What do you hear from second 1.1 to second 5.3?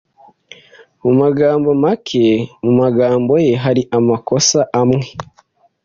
magambo make, mu magambo ye hari amakosa amwe